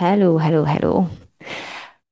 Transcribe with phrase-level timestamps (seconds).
[0.00, 1.06] Hello, hello, hello!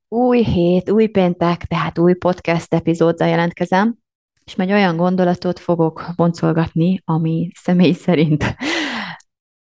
[0.08, 3.96] Új hét, új péntek, tehát új podcast epizóddal jelentkezem,
[4.44, 8.56] és majd olyan gondolatot fogok boncolgatni, ami személy szerint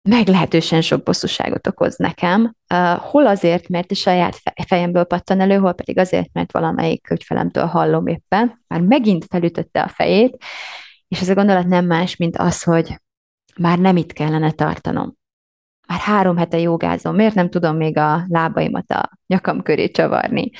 [0.09, 2.55] meglehetősen sok bosszúságot okoz nekem.
[2.73, 7.65] Uh, hol azért, mert a saját fejemből pattan elő, hol pedig azért, mert valamelyik ügyfelemtől
[7.65, 10.43] hallom éppen, már megint felütötte a fejét,
[11.07, 13.01] és ez a gondolat nem más, mint az, hogy
[13.57, 15.21] már nem itt kellene tartanom
[15.87, 20.51] már három hete jogázom, miért nem tudom még a lábaimat a nyakam köré csavarni?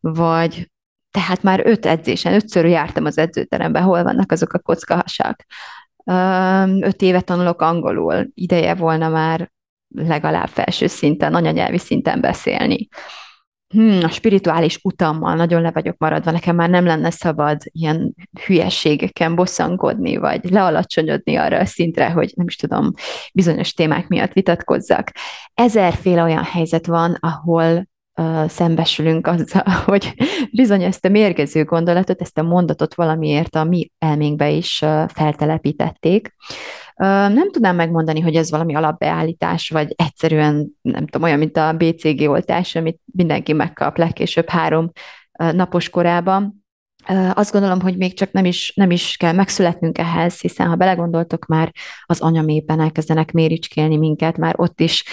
[0.00, 0.70] Vagy
[1.10, 5.44] tehát már öt edzésen, ötször jártam az edzőterembe, hol vannak azok a kockahasak.
[6.80, 9.52] Öt éve tanulok angolul, ideje volna már
[9.88, 12.88] legalább felső szinten, anyanyelvi szinten beszélni
[13.72, 18.14] hmm, a spirituális utammal nagyon le vagyok maradva, nekem már nem lenne szabad ilyen
[18.46, 22.92] hülyességeken bosszankodni, vagy lealacsonyodni arra a szintre, hogy nem is tudom,
[23.34, 25.10] bizonyos témák miatt vitatkozzak.
[25.54, 30.14] Ezerféle olyan helyzet van, ahol uh, szembesülünk azzal, hogy
[30.52, 36.34] bizony ezt a mérgező gondolatot, ezt a mondatot valamiért a mi elménkbe is uh, feltelepítették.
[36.96, 42.28] Nem tudnám megmondani, hogy ez valami alapbeállítás, vagy egyszerűen, nem tudom, olyan, mint a BCG
[42.28, 44.90] oltás, amit mindenki megkap legkésőbb három
[45.32, 46.61] napos korában,
[47.34, 51.46] azt gondolom, hogy még csak nem is, nem is kell megszületnünk ehhez, hiszen ha belegondoltok,
[51.46, 51.72] már
[52.02, 55.04] az anyamében elkezdenek méricskélni minket, már ott is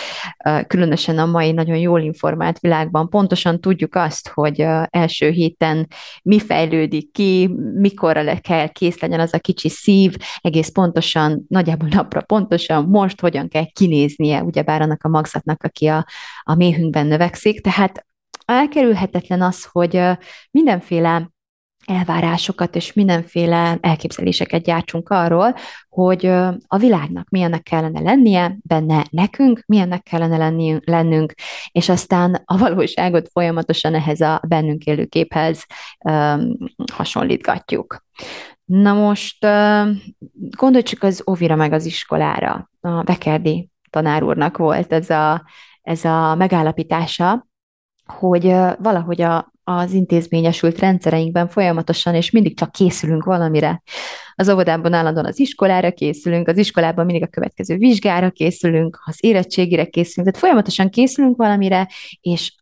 [0.67, 3.09] különösen a mai nagyon jól informált világban.
[3.09, 5.87] Pontosan tudjuk azt, hogy első héten
[6.23, 12.21] mi fejlődik ki, mikorra kell kész legyen az a kicsi szív, egész pontosan, nagyjából napra
[12.21, 16.05] pontosan, most hogyan kell kinéznie, ugyebár annak a magzatnak, aki a,
[16.43, 18.05] a méhünkben növekszik, tehát
[18.45, 20.01] elkerülhetetlen az, hogy
[20.51, 21.29] mindenféle
[21.89, 25.55] elvárásokat és mindenféle elképzeléseket gyártsunk arról,
[25.89, 26.25] hogy
[26.67, 31.33] a világnak milyennek kellene lennie, benne nekünk milyennek kellene lenni, lennünk,
[31.71, 35.65] és aztán a valóságot folyamatosan ehhez a bennünk élő képhez
[36.09, 36.57] um,
[36.93, 38.03] hasonlítgatjuk.
[38.65, 39.89] Na most uh,
[40.57, 42.69] gondolj csak az óvira meg az iskolára.
[42.81, 45.43] A Bekerdi tanár úrnak volt ez a,
[45.81, 47.47] ez a megállapítása,
[48.05, 48.43] hogy
[48.79, 53.81] valahogy a, az intézményesült rendszereinkben folyamatosan, és mindig csak készülünk valamire.
[54.35, 59.85] Az óvodában állandóan az iskolára készülünk, az iskolában mindig a következő vizsgára készülünk, az érettségire
[59.85, 61.87] készülünk, tehát folyamatosan készülünk valamire,
[62.21, 62.53] és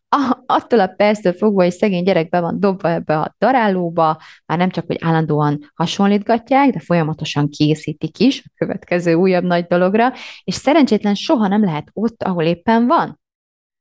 [0.45, 4.69] attól a perctől fogva, hogy szegény gyerek be van dobva ebbe a darálóba, már nem
[4.69, 10.13] csak, hogy állandóan hasonlítgatják, de folyamatosan készítik is a következő újabb nagy dologra,
[10.43, 13.19] és szerencsétlen soha nem lehet ott, ahol éppen van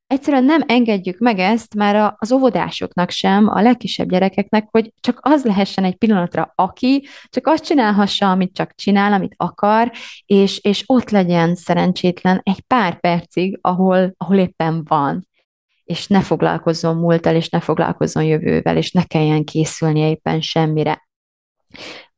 [0.06, 5.44] egyszerűen nem engedjük meg ezt már az óvodásoknak sem, a legkisebb gyerekeknek, hogy csak az
[5.44, 9.93] lehessen egy pillanatra, aki csak azt csinálhassa, amit csak csinál, amit akar,
[10.27, 15.28] és, és ott legyen szerencsétlen egy pár percig, ahol, ahol éppen van.
[15.84, 21.09] És ne foglalkozzon múlttal, és ne foglalkozzon jövővel, és ne kelljen készülnie éppen semmire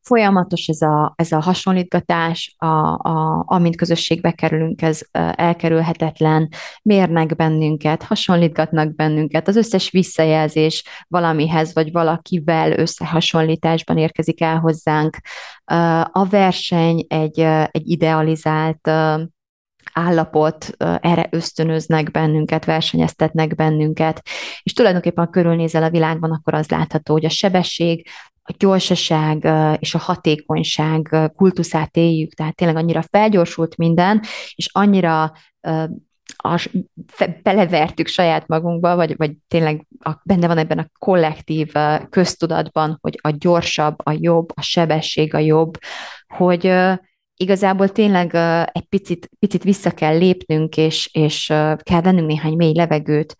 [0.01, 5.01] folyamatos ez a, ez a hasonlítgatás, a, a, amint közösségbe kerülünk, ez
[5.31, 6.49] elkerülhetetlen,
[6.83, 15.17] mérnek bennünket, hasonlítgatnak bennünket, az összes visszajelzés valamihez vagy valakivel összehasonlításban érkezik el hozzánk.
[16.11, 17.39] A verseny egy,
[17.71, 18.91] egy idealizált
[19.93, 24.21] állapot, erre ösztönöznek bennünket, versenyeztetnek bennünket,
[24.63, 28.07] és tulajdonképpen, ha körülnézel a világban, akkor az látható, hogy a sebesség,
[28.49, 29.47] a gyorsaság
[29.79, 34.21] és a hatékonyság kultuszát éljük, tehát tényleg annyira felgyorsult minden,
[34.55, 35.33] és annyira
[36.37, 36.69] a,
[37.43, 41.71] belevertük saját magunkba, vagy, vagy tényleg a, benne van ebben a kollektív
[42.09, 45.77] köztudatban, hogy a gyorsabb, a jobb, a sebesség a jobb,
[46.37, 46.97] hogy uh,
[47.35, 52.55] igazából tényleg uh, egy picit, picit vissza kell lépnünk, és, és uh, kell vennünk néhány
[52.55, 53.35] mély levegőt,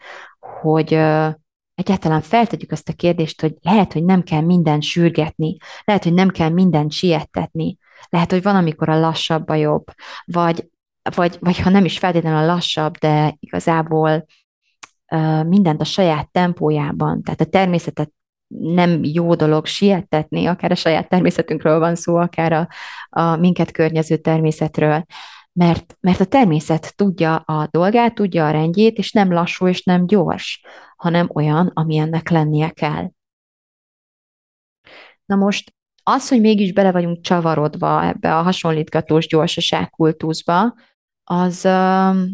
[0.61, 1.33] hogy uh,
[1.79, 6.29] egyáltalán feltegyük azt a kérdést, hogy lehet, hogy nem kell mindent sürgetni, lehet, hogy nem
[6.29, 7.77] kell mindent siettetni,
[8.09, 9.83] lehet, hogy van, amikor a lassabb a jobb,
[10.25, 10.69] vagy,
[11.15, 14.25] vagy, vagy ha nem is feltétlenül a lassabb, de igazából
[15.11, 18.11] uh, mindent a saját tempójában, tehát a természetet
[18.47, 22.67] nem jó dolog siettetni, akár a saját természetünkről van szó, akár a,
[23.09, 25.05] a minket környező természetről,
[25.53, 30.05] mert, mert a természet tudja a dolgát, tudja a rendjét, és nem lassú és nem
[30.05, 30.61] gyors,
[30.99, 33.09] hanem olyan, ami ennek lennie kell.
[35.25, 35.73] Na most
[36.03, 40.73] az, hogy mégis bele vagyunk csavarodva ebbe a hasonlítgatós gyorsaság kultuszba,
[41.23, 41.61] az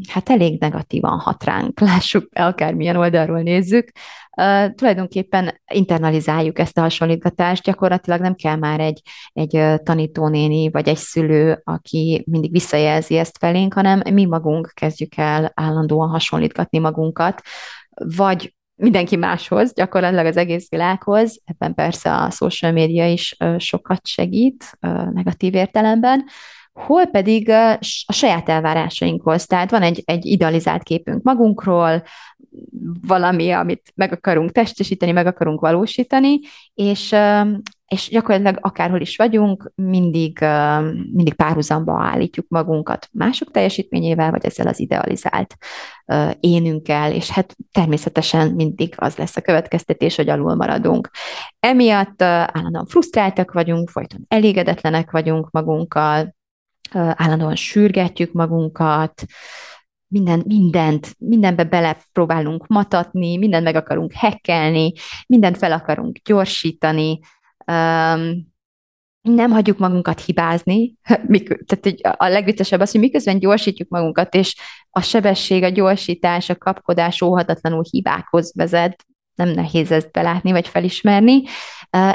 [0.10, 3.92] hát elég negatívan hat ránk, lássuk, akármilyen oldalról nézzük.
[4.76, 9.02] Tulajdonképpen internalizáljuk ezt a hasonlítgatást, gyakorlatilag nem kell már egy,
[9.34, 15.52] egy tanítónéni vagy egy szülő, aki mindig visszajelzi ezt felénk, hanem mi magunk kezdjük el
[15.54, 17.42] állandóan hasonlítgatni magunkat,
[18.16, 21.42] vagy mindenki máshoz, gyakorlatilag az egész világhoz.
[21.46, 24.78] Ebben persze a social media is sokat segít
[25.14, 26.26] negatív értelemben,
[26.74, 27.78] hol pedig a
[28.14, 29.46] saját elvárásainkhoz.
[29.46, 32.04] Tehát van egy, egy idealizált képünk magunkról,
[33.08, 36.40] valami, amit meg akarunk testesíteni, meg akarunk valósítani,
[36.74, 37.16] és,
[37.88, 40.40] és gyakorlatilag akárhol is vagyunk, mindig,
[41.12, 45.56] mindig párhuzamba állítjuk magunkat mások teljesítményével, vagy ezzel az idealizált
[46.40, 51.10] énünkkel, és hát természetesen mindig az lesz a következtetés, hogy alul maradunk.
[51.60, 56.36] Emiatt állandóan frusztráltak vagyunk, folyton elégedetlenek vagyunk magunkkal,
[56.94, 59.26] állandóan sürgetjük magunkat,
[60.08, 64.94] minden, mindent, mindenbe bele próbálunk matatni, mindent meg akarunk hekkelni,
[65.28, 67.20] mindent fel akarunk gyorsítani,
[67.68, 68.54] um,
[69.22, 70.96] nem hagyjuk magunkat hibázni.
[71.68, 74.56] Tehát a legviccesebb az, hogy miközben gyorsítjuk magunkat, és
[74.90, 81.44] a sebesség, a gyorsítás, a kapkodás óhatatlanul hibákhoz vezet, nem nehéz ezt belátni vagy felismerni.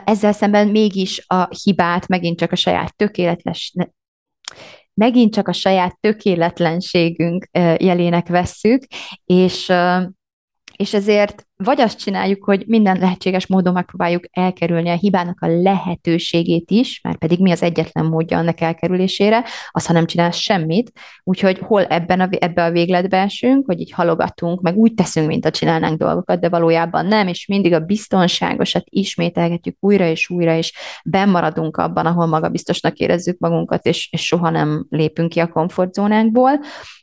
[0.05, 3.75] Ezzel szemben mégis a hibát megint csak a saját tökéletes,
[4.95, 8.83] megint csak a saját tökéletlenségünk jelének vesszük,
[9.25, 9.73] és
[10.81, 16.71] és ezért vagy azt csináljuk, hogy minden lehetséges módon megpróbáljuk elkerülni a hibának a lehetőségét
[16.71, 20.93] is, mert pedig mi az egyetlen módja annak elkerülésére, az, ha nem csinálsz semmit.
[21.25, 25.45] Úgyhogy hol ebben a, ebbe a végletbe esünk, hogy így halogatunk, meg úgy teszünk, mint
[25.45, 30.73] a csinálnánk dolgokat, de valójában nem, és mindig a biztonságosat ismételgetjük újra és újra, és
[31.05, 36.61] bemaradunk abban, ahol magabiztosnak érezzük magunkat, és, és soha nem lépünk ki a komfortzónánkból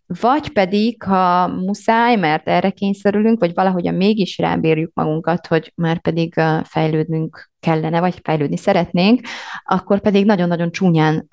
[0.07, 6.33] vagy pedig, ha muszáj, mert erre kényszerülünk, vagy valahogyan mégis rábírjuk magunkat, hogy már pedig
[6.63, 9.21] fejlődnünk kellene, vagy fejlődni szeretnénk,
[9.63, 11.27] akkor pedig nagyon-nagyon csúnyán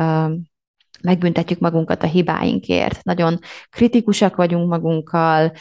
[1.03, 3.03] megbüntetjük magunkat a hibáinkért.
[3.03, 3.39] Nagyon
[3.71, 5.53] kritikusak vagyunk magunkkal,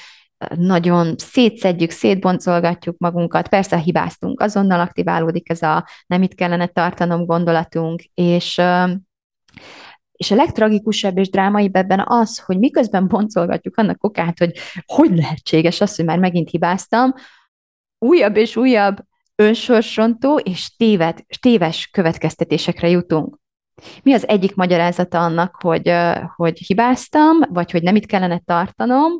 [0.56, 8.02] nagyon szétszedjük, szétboncolgatjuk magunkat, persze hibáztunk, azonnal aktiválódik ez a nem itt kellene tartanom gondolatunk,
[8.14, 8.62] és
[10.24, 15.82] és a legtragikusabb és drámaibb ebben az, hogy miközben boncolgatjuk annak okát, hogy hogy lehetséges
[15.82, 17.14] az, hogy már megint hibáztam,
[18.00, 18.98] újabb és újabb
[19.36, 23.38] önsorsontó és téved, téves következtetésekre jutunk.
[24.04, 25.94] Mi az egyik magyarázata annak, hogy,
[26.36, 29.12] hogy hibáztam, vagy hogy nem itt kellene tartanom?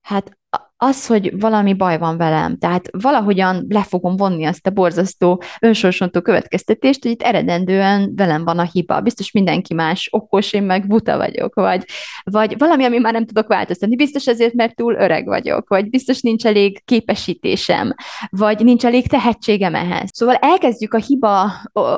[0.00, 0.38] Hát
[0.80, 6.20] az, hogy valami baj van velem, tehát valahogyan le fogom vonni azt a borzasztó, önsorsontó
[6.20, 9.00] következtetést, hogy itt eredendően velem van a hiba.
[9.00, 11.84] Biztos mindenki más okos, én meg buta vagyok, vagy,
[12.24, 13.96] vagy valami, ami már nem tudok változtatni.
[13.96, 17.94] Biztos azért, mert túl öreg vagyok, vagy biztos nincs elég képesítésem,
[18.30, 20.10] vagy nincs elég tehetségem ehhez.
[20.12, 21.52] Szóval elkezdjük a hiba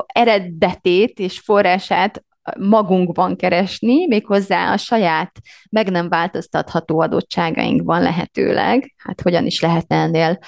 [0.07, 2.25] eredetét és forrását
[2.59, 5.33] magunkban keresni, méghozzá a saját
[5.71, 10.39] meg nem változtatható adottságainkban lehetőleg, hát hogyan is lehetne ennél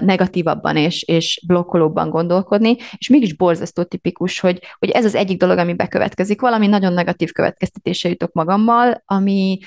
[0.00, 5.58] negatívabban és, és blokkolóbban gondolkodni, és mégis borzasztó tipikus, hogy, hogy ez az egyik dolog,
[5.58, 9.58] ami bekövetkezik, valami nagyon negatív következtetése jutok magammal, ami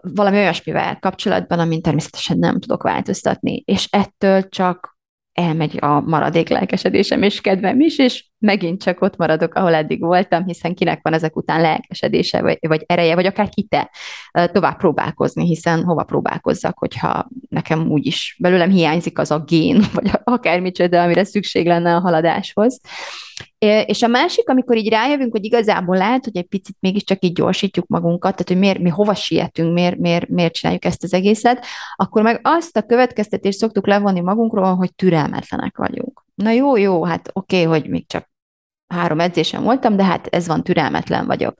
[0.00, 4.91] valami olyasmivel kapcsolatban, amin természetesen nem tudok változtatni, és ettől csak
[5.32, 10.44] elmegy a maradék lelkesedésem és kedvem is, és megint csak ott maradok, ahol eddig voltam,
[10.44, 13.90] hiszen kinek van ezek után lelkesedése, vagy, vagy ereje, vagy akár hite
[14.52, 21.02] tovább próbálkozni, hiszen hova próbálkozzak, hogyha nekem úgyis belőlem hiányzik az a gén, vagy akármicsoda,
[21.02, 22.80] amire szükség lenne a haladáshoz.
[23.86, 27.86] És a másik, amikor így rájövünk, hogy igazából lehet, hogy egy picit mégiscsak így gyorsítjuk
[27.86, 31.64] magunkat, tehát hogy miért, mi hova sietünk, miért, miért, miért csináljuk ezt az egészet,
[31.96, 36.24] akkor meg azt a következtetést szoktuk levonni magunkról, hogy türelmetlenek vagyunk.
[36.34, 38.30] Na jó, jó, hát oké, okay, hogy még csak
[38.86, 41.54] három edzésen voltam, de hát ez van, türelmetlen vagyok.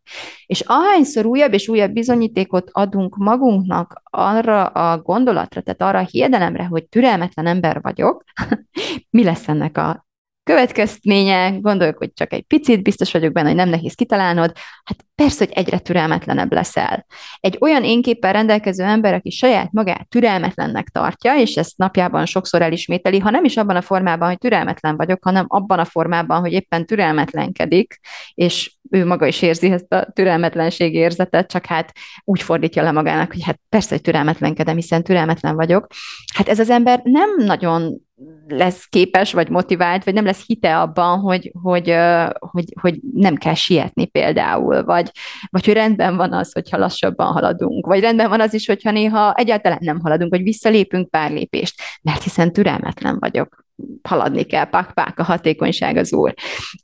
[0.46, 6.64] És ahányszor újabb és újabb bizonyítékot adunk magunknak arra a gondolatra, tehát arra a hiedelemre,
[6.64, 8.24] hogy türelmetlen ember vagyok,
[9.10, 10.10] mi lesz ennek a
[10.44, 14.52] Következménye, gondoljuk, hogy csak egy picit, biztos vagyok benne, hogy nem nehéz kitalálnod,
[14.84, 17.06] hát persze, hogy egyre türelmetlenebb leszel.
[17.40, 23.18] Egy olyan énképpen rendelkező ember, aki saját magát türelmetlennek tartja, és ezt napjában sokszor elismételi,
[23.18, 26.86] ha nem is abban a formában, hogy türelmetlen vagyok, hanem abban a formában, hogy éppen
[26.86, 27.98] türelmetlenkedik,
[28.34, 31.92] és ő maga is érzi ezt a türelmetlenség érzetet, csak hát
[32.24, 35.86] úgy fordítja le magának, hogy hát persze, hogy türelmetlenkedem, hiszen türelmetlen vagyok.
[36.34, 38.00] Hát ez az ember nem nagyon
[38.48, 41.94] lesz képes, vagy motivált, vagy nem lesz hite abban, hogy, hogy,
[42.38, 45.10] hogy, hogy nem kell sietni például, vagy,
[45.50, 49.34] vagy hogy rendben van az, hogyha lassabban haladunk, vagy rendben van az is, hogyha néha
[49.34, 53.64] egyáltalán nem haladunk, vagy visszalépünk pár lépést, mert hiszen türelmetlen vagyok,
[54.02, 56.34] haladni kell, pak-pak, a hatékonyság az úr.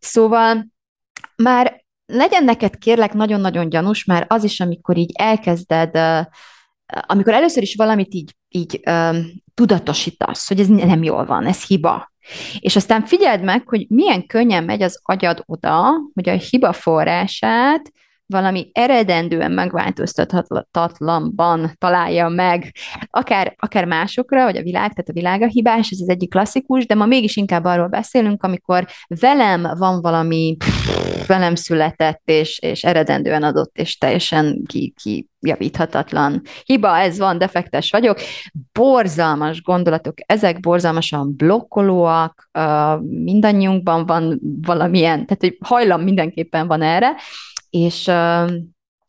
[0.01, 0.67] Szóval
[1.37, 5.99] már legyen neked kérlek nagyon-nagyon gyanús, már az is, amikor így elkezded,
[7.07, 8.81] amikor először is valamit így, így
[9.59, 12.13] tudatosítasz, hogy ez nem jól van, ez hiba.
[12.59, 17.93] És aztán figyeld meg, hogy milyen könnyen megy az agyad oda, hogy a hiba forrását
[18.27, 22.75] valami eredendően megváltoztathatatlanban találja meg,
[23.11, 26.87] akár, akár másokra, vagy a világ, tehát a világ a hibás, ez az egyik klasszikus,
[26.87, 28.87] de ma mégis inkább arról beszélünk, amikor
[29.21, 30.78] velem van valami, pff,
[31.29, 37.91] velem született, és, és eredendően adott, és teljesen ki, ki javíthatatlan hiba, ez van, defektes
[37.91, 38.19] vagyok.
[38.73, 42.51] Borzalmas gondolatok, ezek borzalmasan blokkolóak,
[43.09, 47.15] mindannyiunkban van valamilyen, tehát hogy hajlam mindenképpen van erre,
[47.71, 48.11] és,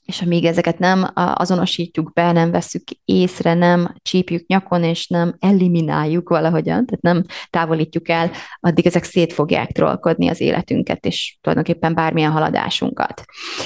[0.09, 6.29] és amíg ezeket nem azonosítjuk be, nem veszük észre, nem csípjük nyakon, és nem elimináljuk
[6.29, 12.31] valahogyan, tehát nem távolítjuk el, addig ezek szét fogják trollkodni az életünket, és tulajdonképpen bármilyen
[12.31, 13.23] haladásunkat.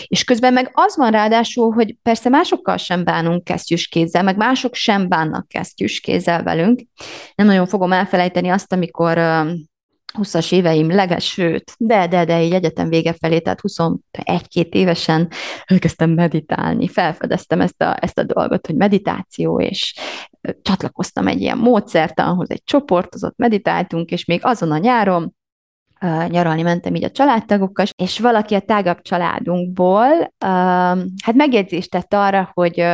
[0.08, 4.76] És közben meg az van ráadásul, hogy persze másokkal sem bánunk kesztyűs kézzel, meg mások
[4.76, 6.82] sem bánnak kesztyűs kézzel velünk.
[7.36, 9.18] Nem nagyon fogom elfelejteni azt, amikor
[10.14, 15.30] 20-as éveim leges, sőt, de, de, de így egyetem vége felé, tehát 21-2 évesen
[15.66, 19.96] elkezdtem meditálni, felfedeztem ezt a, ezt a dolgot, hogy meditáció, és
[20.62, 25.36] csatlakoztam egy ilyen módszertanhoz, egy csoportozott meditáltunk, és még azon a nyáron
[26.28, 30.34] nyaralni mentem így a családtagokkal, és valaki a tágabb családunkból
[31.24, 32.86] hát megjegyzést tett arra, hogy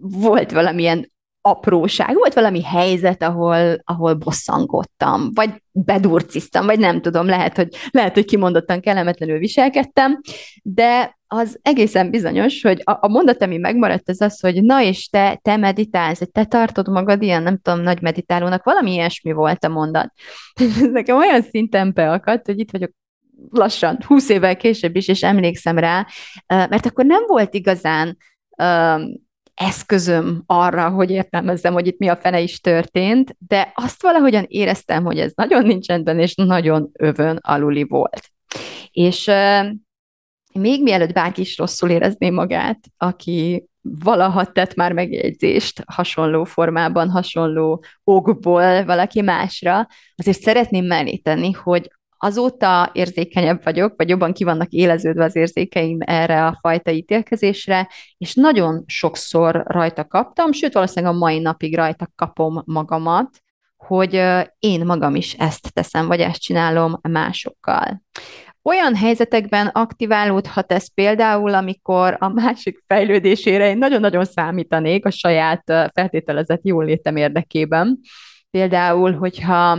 [0.00, 1.10] volt valamilyen
[1.42, 8.14] apróság, volt valami helyzet, ahol, ahol bosszangodtam, vagy bedurciztam, vagy nem tudom, lehet, hogy, lehet,
[8.14, 10.20] hogy kimondottan kellemetlenül viselkedtem,
[10.62, 15.08] de az egészen bizonyos, hogy a, a mondat, ami megmaradt, az az, hogy na és
[15.08, 19.68] te, te meditálsz, te tartod magad ilyen, nem tudom, nagy meditálónak, valami ilyesmi volt a
[19.68, 20.12] mondat.
[20.60, 22.90] Ez nekem olyan szinten beakadt, hogy itt vagyok
[23.50, 26.06] lassan, húsz évvel később is, és emlékszem rá,
[26.46, 28.16] mert akkor nem volt igazán
[29.54, 35.04] eszközöm arra, hogy értelmezzem, hogy itt mi a fene is történt, de azt valahogyan éreztem,
[35.04, 38.30] hogy ez nagyon nincs rendben, és nagyon övön aluli volt.
[38.90, 39.66] És uh,
[40.54, 47.84] még mielőtt bárki is rosszul érezné magát, aki valaha tett már megjegyzést hasonló formában, hasonló
[48.04, 51.90] okból valaki másra, azért szeretném mellé tenni, hogy
[52.24, 57.88] Azóta érzékenyebb vagyok, vagy jobban ki vannak éleződve az érzékeim erre a fajta ítélkezésre,
[58.18, 63.28] és nagyon sokszor rajta kaptam, sőt valószínűleg a mai napig rajta kapom magamat,
[63.76, 64.22] hogy
[64.58, 68.02] én magam is ezt teszem, vagy ezt csinálom másokkal.
[68.62, 75.62] Olyan helyzetekben aktiválódhat ez például, amikor a másik fejlődésére én nagyon-nagyon számítanék a saját
[75.94, 77.98] feltételezett jólétem érdekében.
[78.50, 79.78] Például, hogyha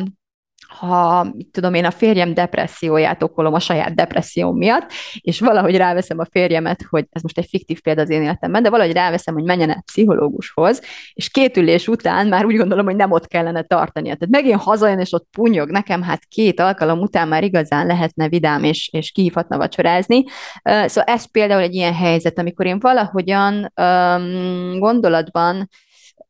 [0.80, 6.20] ha, mit tudom én, a férjem depresszióját okolom a saját depresszióm miatt, és valahogy ráveszem
[6.20, 9.44] a férjemet, hogy ez most egy fiktív példa az én életemben, de valahogy ráveszem, hogy
[9.44, 10.82] menjen el pszichológushoz,
[11.14, 14.16] és két ülés után már úgy gondolom, hogy nem ott kellene tartania.
[14.16, 18.64] Tehát megint hazajön, és ott punyog, nekem hát két alkalom után már igazán lehetne vidám,
[18.64, 20.24] és, és kihívhatna vacsorázni.
[20.64, 25.70] Szóval ez például egy ilyen helyzet, amikor én valahogyan um, gondolatban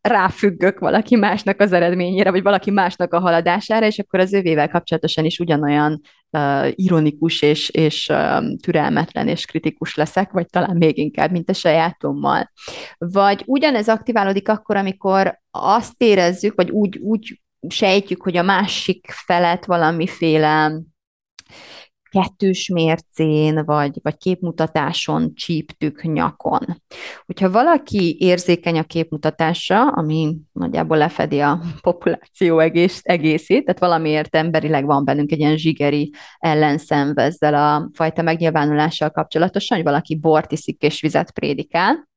[0.07, 5.25] ráfüggök valaki másnak az eredményére, vagy valaki másnak a haladására, és akkor az övével kapcsolatosan
[5.25, 11.31] is ugyanolyan uh, ironikus és, és uh, türelmetlen és kritikus leszek, vagy talán még inkább,
[11.31, 12.51] mint a sajátommal.
[12.97, 19.65] Vagy ugyanez aktiválódik akkor, amikor azt érezzük, vagy úgy, úgy sejtjük, hogy a másik felet
[19.65, 20.81] valamiféle
[22.13, 26.81] kettős mércén, vagy, vagy képmutatáson csíptük nyakon.
[27.25, 34.85] Hogyha valaki érzékeny a képmutatásra, ami nagyjából lefedi a populáció egész, egészét, tehát valamiért emberileg
[34.85, 40.81] van bennünk egy ilyen zsigeri ellenszenv ezzel a fajta megnyilvánulással kapcsolatosan, hogy valaki bort iszik
[40.81, 42.09] és vizet prédikál,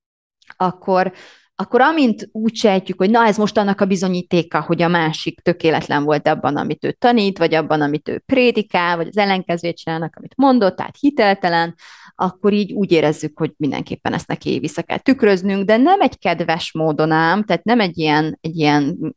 [0.57, 1.13] akkor
[1.59, 6.05] akkor amint úgy sejtjük, hogy na ez most annak a bizonyítéka, hogy a másik tökéletlen
[6.05, 10.37] volt abban, amit ő tanít, vagy abban, amit ő prédikál, vagy az ellenkezőjét csinálnak, amit
[10.37, 11.75] mondott, tehát hiteltelen,
[12.15, 16.73] akkor így úgy érezzük, hogy mindenképpen ezt neki vissza kell tükröznünk, de nem egy kedves
[16.73, 19.15] módon ám, tehát nem egy ilyen, egy ilyen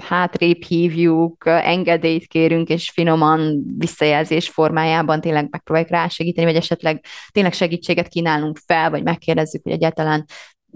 [0.00, 7.52] hátrébb hívjuk, engedélyt kérünk, és finoman visszajelzés formájában tényleg megpróbáljuk rá segíteni, vagy esetleg tényleg
[7.52, 10.24] segítséget kínálunk fel, vagy megkérdezzük, hogy egyáltalán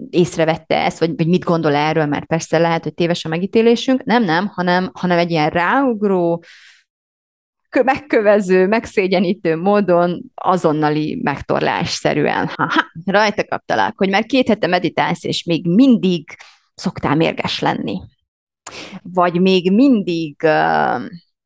[0.09, 4.03] észrevette ezt, vagy, vagy mit gondol erről, mert persze lehet, hogy téves a megítélésünk.
[4.03, 6.43] Nem, nem, hanem, hanem egy ilyen ráugró,
[7.83, 12.47] megkövező, megszégyenítő módon azonnali megtorlásszerűen.
[12.55, 12.71] Ha,
[13.05, 16.35] ha rajta kaptalak, hogy már két hete meditálsz, és még mindig
[16.75, 17.99] szoktál mérges lenni
[19.01, 21.01] vagy még mindig uh,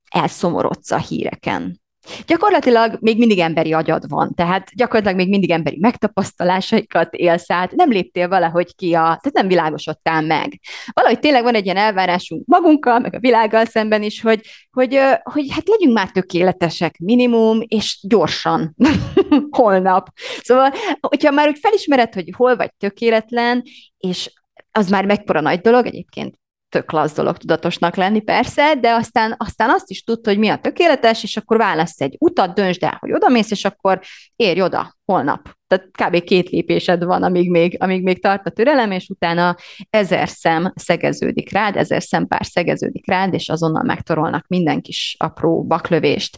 [0.09, 1.81] elszomorodsz a híreken.
[2.25, 7.89] Gyakorlatilag még mindig emberi agyad van, tehát gyakorlatilag még mindig emberi megtapasztalásaikat élsz át, nem
[7.89, 10.59] léptél valahogy ki a, tehát nem világosodtál meg.
[10.91, 15.45] Valahogy tényleg van egy ilyen elvárásunk magunkkal, meg a világgal szemben is, hogy, hogy, hogy
[15.49, 18.75] hát legyünk már tökéletesek minimum, és gyorsan,
[19.57, 20.09] holnap.
[20.41, 23.63] Szóval, hogyha már úgy felismered, hogy hol vagy tökéletlen,
[23.97, 24.31] és
[24.71, 26.35] az már mekkora nagy dolog, egyébként
[26.69, 30.57] tök klassz dolog tudatosnak lenni, persze, de aztán, aztán azt is tudta, hogy mi a
[30.57, 33.99] tökéletes, és akkor válasz egy utat, döntsd el, hogy odamész, és akkor
[34.35, 35.55] érj oda holnap.
[35.67, 36.23] Tehát kb.
[36.23, 39.55] két lépésed van, amíg még, amíg még tart a türelem, és utána
[39.89, 46.37] ezer szem szegeződik rád, ezer szempár szegeződik rád, és azonnal megtorolnak minden kis apró baklövést.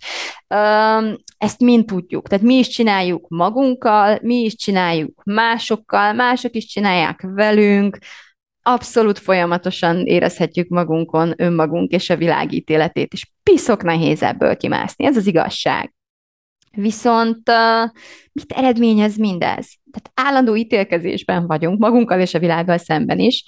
[1.37, 7.21] Ezt mind tudjuk, tehát mi is csináljuk magunkkal, mi is csináljuk másokkal, mások is csinálják
[7.21, 7.97] velünk,
[8.61, 15.27] abszolút folyamatosan érezhetjük magunkon önmagunk és a világítéletét, és piszok nehéz ebből kimászni, ez az
[15.27, 15.93] igazság.
[16.71, 17.89] Viszont uh,
[18.31, 19.73] mit eredményez mindez?
[19.91, 23.43] Tehát állandó ítélkezésben vagyunk magunkkal és a világgal szemben is,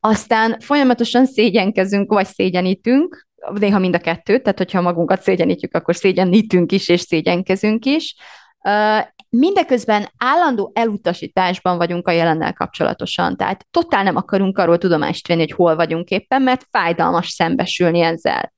[0.00, 6.72] aztán folyamatosan szégyenkezünk, vagy szégyenítünk, néha mind a kettőt, tehát hogyha magunkat szégyenítjük, akkor szégyenítünk
[6.72, 8.14] is, és szégyenkezünk is.
[9.36, 15.52] Mindeközben állandó elutasításban vagyunk a jelennel kapcsolatosan, tehát totál nem akarunk arról tudomást venni, hogy
[15.52, 18.52] hol vagyunk éppen, mert fájdalmas szembesülni ezzel.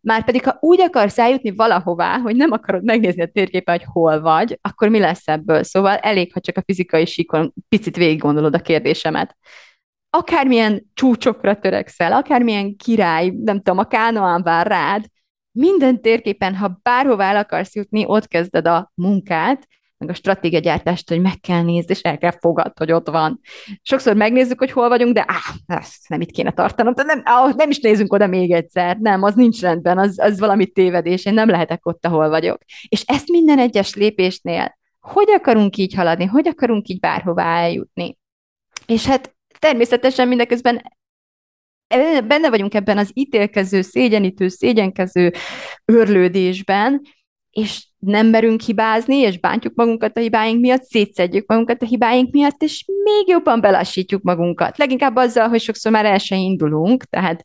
[0.00, 4.58] Márpedig, ha úgy akarsz eljutni valahová, hogy nem akarod megnézni a térképen, hogy hol vagy,
[4.60, 5.62] akkor mi lesz ebből?
[5.62, 9.36] Szóval elég, ha csak a fizikai síkon picit végig gondolod a kérdésemet.
[10.10, 15.04] Akármilyen csúcsokra törekszel, akármilyen király, nem tudom, a kánoán vár rád,
[15.52, 19.66] minden térképen, ha bárhová el akarsz jutni, ott kezded a munkát,
[20.02, 23.40] meg a stratégiagyártást, hogy meg kell nézni, és el kell fogad, hogy ott van.
[23.82, 27.54] Sokszor megnézzük, hogy hol vagyunk, de áh, ezt nem itt kéne tartanom, de nem, áh,
[27.54, 31.34] nem is nézzünk oda még egyszer, nem, az nincs rendben, az, az valami tévedés, én
[31.34, 32.58] nem lehetek ott, ahol vagyok.
[32.88, 38.18] És ezt minden egyes lépésnél, hogy akarunk így haladni, hogy akarunk így bárhová eljutni.
[38.86, 40.82] És hát természetesen mindeközben
[42.26, 45.32] benne vagyunk ebben az ítélkező, szégyenítő, szégyenkező
[45.84, 47.00] örlődésben,
[47.52, 52.62] és nem merünk hibázni, és bántjuk magunkat a hibáink miatt, szétszedjük magunkat a hibáink miatt,
[52.62, 54.78] és még jobban belassítjuk magunkat.
[54.78, 57.42] Leginkább azzal, hogy sokszor már el se indulunk, tehát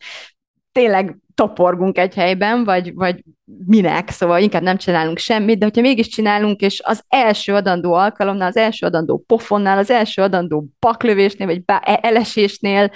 [0.72, 3.24] tényleg toporgunk egy helyben, vagy, vagy
[3.66, 8.48] minek, szóval inkább nem csinálunk semmit, de hogyha mégis csinálunk, és az első adandó alkalomnál,
[8.48, 12.92] az első adandó pofonnál, az első adandó baklövésnél, vagy e- elesésnél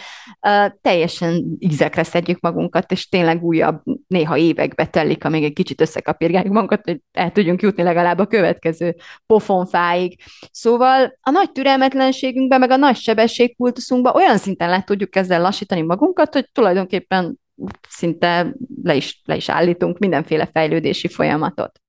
[0.48, 6.54] uh, teljesen ízekre szedjük magunkat, és tényleg újabb, néha évekbe telik, amíg egy kicsit összekapirgáljuk
[6.54, 10.20] magunkat, hogy el tudjunk jutni legalább a következő pofonfáig.
[10.52, 16.34] Szóval a nagy türelmetlenségünkben, meg a nagy sebességkultuszunkban olyan szinten le tudjuk ezzel lassítani magunkat,
[16.34, 17.40] hogy tulajdonképpen
[17.90, 21.82] szinte le is, le is állítunk mindenféle fejlődési folyamatot.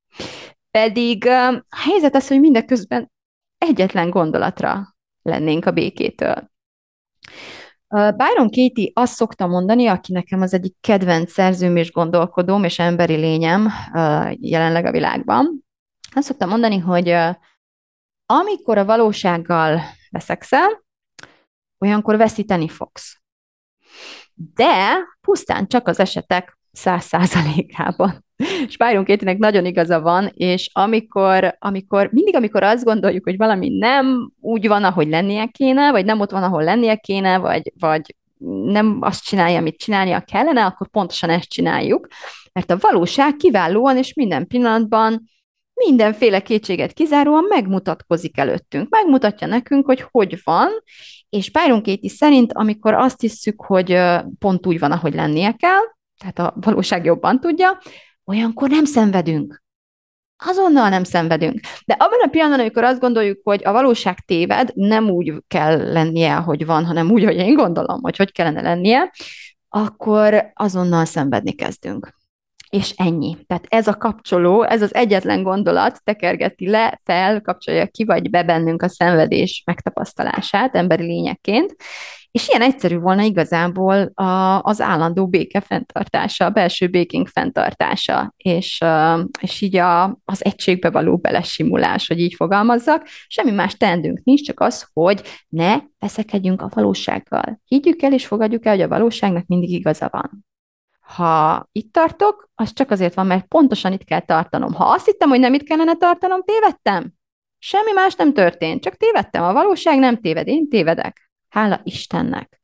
[0.71, 3.11] Pedig a helyzet az, hogy mindeközben
[3.59, 6.51] egyetlen gondolatra lennénk a békétől.
[7.89, 13.15] Byron Katie azt szokta mondani, aki nekem az egyik kedvenc szerzőm és gondolkodóm és emberi
[13.15, 13.69] lényem
[14.31, 15.65] jelenleg a világban.
[16.15, 17.15] Azt szokta mondani, hogy
[18.27, 19.81] amikor a valósággal
[20.11, 20.85] veszekszel,
[21.79, 23.22] olyankor veszíteni fogsz
[24.55, 28.25] de pusztán csak az esetek száz százalékában.
[28.67, 33.69] És Byron Katie-nek nagyon igaza van, és amikor, amikor, mindig, amikor azt gondoljuk, hogy valami
[33.69, 38.17] nem úgy van, ahogy lennie kéne, vagy nem ott van, ahol lennie kéne, vagy, vagy
[38.65, 42.07] nem azt csinálja, amit csinálnia kellene, akkor pontosan ezt csináljuk,
[42.53, 45.25] mert a valóság kiválóan és minden pillanatban
[45.87, 48.89] mindenféle kétséget kizáróan megmutatkozik előttünk.
[48.89, 50.69] Megmutatja nekünk, hogy hogy van,
[51.29, 53.99] és Byron szerint, amikor azt hiszük, hogy
[54.39, 55.81] pont úgy van, ahogy lennie kell,
[56.19, 57.79] tehát a valóság jobban tudja,
[58.25, 59.63] olyankor nem szenvedünk.
[60.45, 61.61] azonnal nem szenvedünk.
[61.87, 66.35] De abban a pillanatban, amikor azt gondoljuk, hogy a valóság téved, nem úgy kell lennie,
[66.35, 69.11] hogy van, hanem úgy, hogy én gondolom, hogy hogy kellene lennie,
[69.69, 72.21] akkor azonnal szenvedni kezdünk.
[72.77, 73.37] És ennyi.
[73.47, 78.43] Tehát ez a kapcsoló, ez az egyetlen gondolat tekergeti le, fel, kapcsolja ki vagy be
[78.43, 81.77] bennünk a szenvedés megtapasztalását emberi lényekként,
[82.31, 88.81] és ilyen egyszerű volna igazából a, az állandó béke fenntartása, a belső békénk fenntartása, és,
[89.41, 93.07] és így a, az egységbe való belesimulás, hogy így fogalmazzak.
[93.27, 97.61] Semmi más teendünk nincs, csak az, hogy ne veszekedjünk a valósággal.
[97.65, 100.51] Higgyük el és fogadjuk el, hogy a valóságnak mindig igaza van.
[101.15, 104.75] Ha itt tartok, az csak azért van, mert pontosan itt kell tartanom.
[104.75, 107.13] Ha azt hittem, hogy nem itt kellene tartanom, tévedtem.
[107.59, 109.43] Semmi más nem történt, csak tévedtem.
[109.43, 111.31] A valóság nem téved, én tévedek.
[111.49, 112.61] Hála Istennek.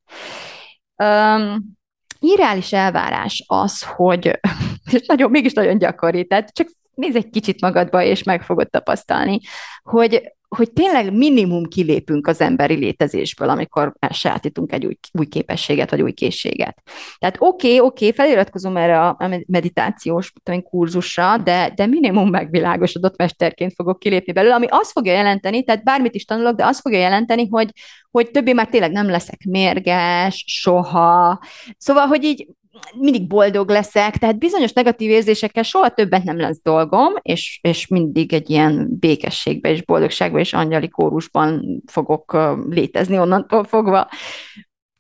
[0.96, 1.76] Um,
[2.20, 4.26] irreális elvárás az, hogy,
[4.92, 9.40] és nagyon, mégis nagyon gyakori, tehát csak nézz egy kicsit magadba, és meg fogod tapasztalni,
[9.82, 16.02] hogy hogy tényleg minimum kilépünk az emberi létezésből, amikor elsajátítunk egy új, új képességet, vagy
[16.02, 16.82] új készséget.
[17.18, 23.16] Tehát oké, okay, oké, okay, feliratkozom erre a meditációs tudom, kurzusra, de, de minimum megvilágosodott
[23.16, 26.98] mesterként fogok kilépni belőle, ami azt fogja jelenteni, tehát bármit is tanulok, de azt fogja
[26.98, 27.70] jelenteni, hogy,
[28.10, 31.40] hogy többé már tényleg nem leszek mérges, soha.
[31.76, 32.48] Szóval, hogy így
[32.96, 38.32] mindig boldog leszek, tehát bizonyos negatív érzésekkel soha többet nem lesz dolgom, és, és mindig
[38.32, 42.36] egy ilyen békességbe és boldogságba és angyali kórusban fogok
[42.68, 44.08] létezni onnantól fogva.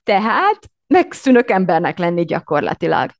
[0.02, 3.10] Tehát megszűnök embernek lenni gyakorlatilag.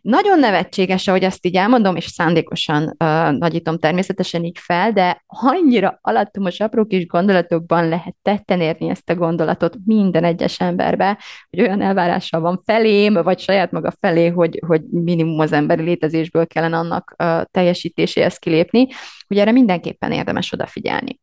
[0.00, 5.98] Nagyon nevetséges, ahogy azt így elmondom, és szándékosan uh, nagyítom természetesen így fel, de annyira
[6.00, 11.18] alattomos apró kis gondolatokban lehet tetten érni ezt a gondolatot minden egyes emberbe,
[11.50, 16.46] hogy olyan elvárással van felém, vagy saját maga felé, hogy, hogy minimum az emberi létezésből
[16.46, 18.86] kellene annak uh, teljesítéséhez kilépni,
[19.26, 21.20] hogy erre mindenképpen érdemes odafigyelni.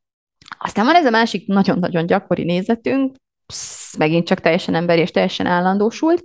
[0.58, 5.46] Aztán van ez a másik nagyon-nagyon gyakori nézetünk, psz, megint csak teljesen emberi és teljesen
[5.46, 6.22] állandósult,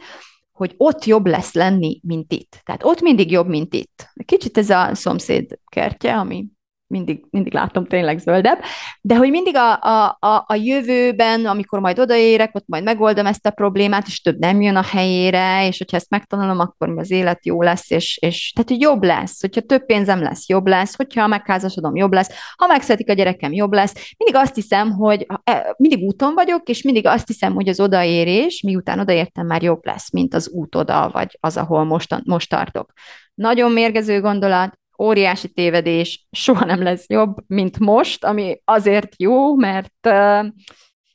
[0.58, 2.60] hogy ott jobb lesz lenni, mint itt.
[2.64, 4.06] Tehát ott mindig jobb, mint itt.
[4.24, 6.46] Kicsit ez a szomszéd kertje, ami
[6.88, 8.58] mindig, mindig látom tényleg zöldebb,
[9.00, 13.46] de hogy mindig a, a, a, a jövőben, amikor majd odaérek, ott majd megoldom ezt
[13.46, 17.46] a problémát, és több nem jön a helyére, és hogyha ezt megtanulom, akkor az élet
[17.46, 21.26] jó lesz, és, és tehát, hogy jobb lesz, hogyha több pénzem lesz, jobb lesz, hogyha
[21.26, 24.14] megházasodom, jobb lesz, ha megszedik a gyerekem, jobb lesz.
[24.16, 28.62] Mindig azt hiszem, hogy e, mindig úton vagyok, és mindig azt hiszem, hogy az odaérés,
[28.62, 32.92] miután odaértem, már jobb lesz, mint az út oda, vagy az, ahol most, most tartok.
[33.34, 40.08] Nagyon mérgező gondolat, óriási tévedés, soha nem lesz jobb, mint most, ami azért jó, mert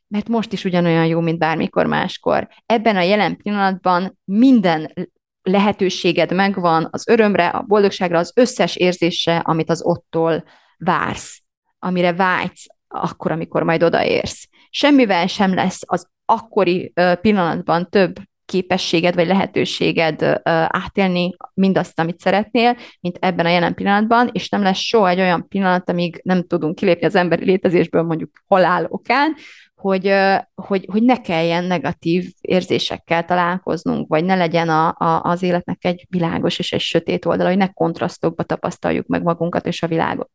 [0.07, 2.47] mert most is ugyanolyan jó, mint bármikor máskor.
[2.65, 4.93] Ebben a jelen pillanatban minden
[5.41, 10.43] lehetőséged megvan az örömre, a boldogságra, az összes érzésre, amit az ottól
[10.77, 11.41] vársz,
[11.79, 14.49] amire vágysz, akkor, amikor majd odaérsz.
[14.69, 18.15] Semmivel sem lesz az akkori pillanatban több
[18.45, 24.77] képességed vagy lehetőséged átélni mindazt, amit szeretnél, mint ebben a jelen pillanatban, és nem lesz
[24.77, 29.35] soha egy olyan pillanat, amíg nem tudunk kilépni az emberi létezésből mondjuk halál okán,
[29.75, 30.13] hogy,
[30.55, 36.05] hogy, hogy ne kelljen negatív érzésekkel találkoznunk, vagy ne legyen a, a, az életnek egy
[36.09, 40.31] világos és egy sötét oldala, hogy ne kontrasztokba tapasztaljuk meg magunkat és a világot.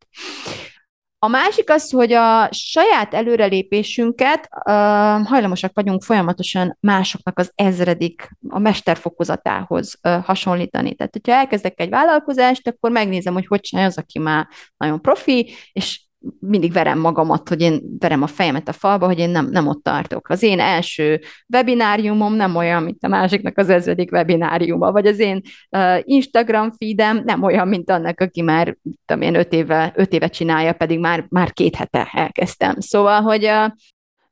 [1.20, 4.64] A másik az, hogy a saját előrelépésünket uh,
[5.26, 10.94] hajlamosak vagyunk folyamatosan másoknak az ezredik, a mesterfokozatához uh, hasonlítani.
[10.94, 15.54] Tehát, hogyha elkezdek egy vállalkozást, akkor megnézem, hogy hogy csinálja az, aki már nagyon profi,
[15.72, 16.07] és
[16.40, 19.82] mindig verem magamat, hogy én verem a fejemet a falba, hogy én nem, nem ott
[19.82, 20.28] tartok.
[20.28, 25.40] Az én első webináriumom nem olyan, mint a másiknak az ezredik webináriuma, vagy az én
[25.70, 28.76] uh, Instagram feedem nem olyan, mint annak, aki már,
[29.06, 32.74] tudom én, öt éve, öt éve csinálja, pedig már, már két hete elkezdtem.
[32.78, 33.70] Szóval, hogy uh,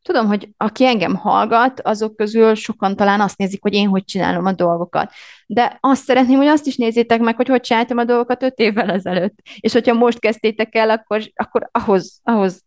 [0.06, 4.44] Tudom, hogy aki engem hallgat, azok közül sokan talán azt nézik, hogy én hogy csinálom
[4.44, 5.12] a dolgokat.
[5.46, 8.90] De azt szeretném, hogy azt is nézzétek meg, hogy hogy csináltam a dolgokat öt évvel
[8.90, 9.38] ezelőtt.
[9.60, 12.64] És hogyha most kezdtétek el, akkor, akkor ahhoz, ahhoz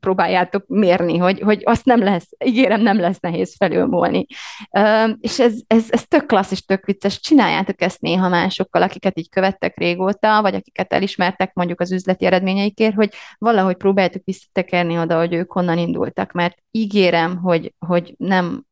[0.00, 4.26] próbáljátok mérni, hogy, hogy azt nem lesz, ígérem, nem lesz nehéz felülmúlni.
[5.20, 7.20] És ez, ez, ez tök klassz és tök vicces.
[7.20, 12.94] Csináljátok ezt néha másokkal, akiket így követtek régóta, vagy akiket elismertek mondjuk az üzleti eredményeikért,
[12.94, 18.68] hogy valahogy próbáljátok visszatekerni oda, hogy ők honnan indultak, mert ígérem, hogy, hogy nem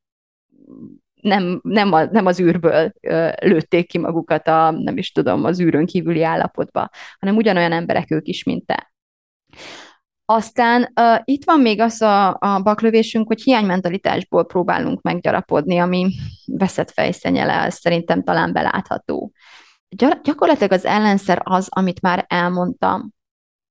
[1.20, 5.60] nem, nem, a, nem az űrből ö, lőtték ki magukat a, nem is tudom, az
[5.60, 8.92] űrön kívüli állapotba, hanem ugyanolyan emberek ők is, mint te.
[10.30, 16.10] Aztán uh, itt van még az a, a baklövésünk, hogy hiánymentalitásból próbálunk meggyarapodni, ami
[16.46, 19.32] veszett fejszenyele, szerintem talán belátható.
[19.88, 23.16] Gyar- gyakorlatilag az ellenszer az, amit már elmondtam,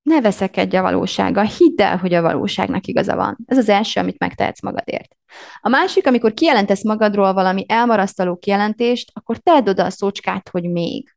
[0.07, 3.37] Ne veszekedj a valósággal, hidd el, hogy a valóságnak igaza van.
[3.45, 5.15] Ez az első, amit megtehetsz magadért.
[5.61, 11.15] A másik, amikor kijelentesz magadról valami elmarasztaló kijelentést, akkor tedd oda a szócskát, hogy még.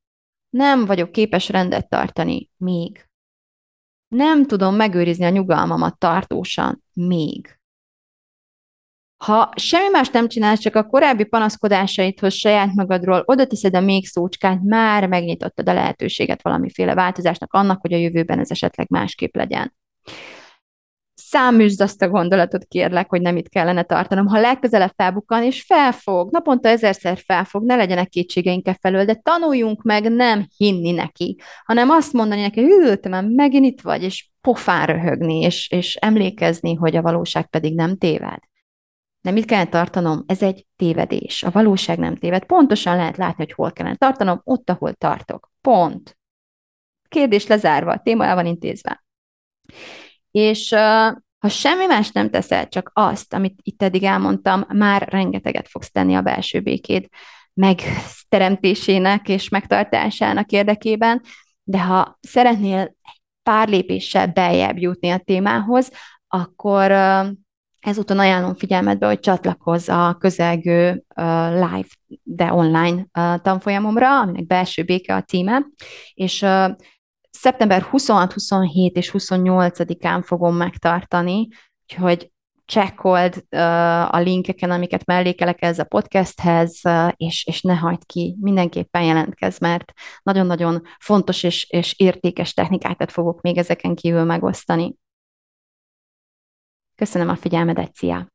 [0.48, 2.50] Nem vagyok képes rendet tartani.
[2.56, 3.09] Még.
[4.10, 6.84] Nem tudom megőrizni a nyugalmamat tartósan.
[6.92, 7.58] Még.
[9.24, 14.06] Ha semmi más nem csinálsz, csak a korábbi panaszkodásaidhoz saját magadról oda teszed a még
[14.06, 19.74] szócskát, már megnyitottad a lehetőséget valamiféle változásnak annak, hogy a jövőben ez esetleg másképp legyen.
[21.30, 24.26] Száműzd azt a gondolatot, kérlek, hogy nem itt kellene tartanom.
[24.26, 29.82] Ha legközelebb felbukkan, és felfog, naponta ezerszer felfog, ne legyenek kétségeink e felől, de tanuljunk
[29.82, 34.30] meg nem hinni neki, hanem azt mondani neki, hű, te már megint itt vagy, és
[34.40, 38.38] pofán röhögni, és, és emlékezni, hogy a valóság pedig nem téved.
[39.20, 40.24] De mit kellene tartanom?
[40.26, 41.42] Ez egy tévedés.
[41.42, 42.44] A valóság nem téved.
[42.44, 45.52] Pontosan lehet látni, hogy hol kellene tartanom, ott, ahol tartok.
[45.60, 46.18] Pont.
[47.08, 49.04] Kérdés lezárva, téma el van intézve.
[50.30, 50.74] És
[51.38, 56.14] ha semmi más nem teszel, csak azt, amit itt eddig elmondtam, már rengeteget fogsz tenni
[56.14, 57.06] a belső békéd
[57.54, 61.22] megteremtésének és megtartásának érdekében,
[61.62, 65.90] de ha szeretnél egy pár lépéssel beljebb jutni a témához,
[66.28, 66.90] akkor
[67.80, 71.04] Ezúton ajánlom figyelmetbe, hogy csatlakozz a közelgő
[71.50, 71.88] live,
[72.22, 73.06] de online
[73.42, 75.66] tanfolyamomra, aminek belső béke a címe,
[76.14, 76.46] és
[77.30, 81.48] szeptember 26, 27 és 28-án fogom megtartani,
[81.82, 82.32] úgyhogy
[82.64, 88.36] csekkold uh, a linkeken, amiket mellékelek ez a podcasthez, uh, és, és ne hagyd ki,
[88.40, 94.94] mindenképpen jelentkezz, mert nagyon-nagyon fontos és, és értékes technikákat fogok még ezeken kívül megosztani.
[96.94, 98.28] Köszönöm a figyelmedet, szia!